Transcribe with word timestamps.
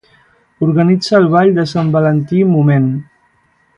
Organitza 0.67 1.13
el 1.19 1.29
ball 1.35 1.53
de 1.59 1.67
Sant 1.73 1.93
Valentí 1.97 2.41
"Moment". 2.55 2.89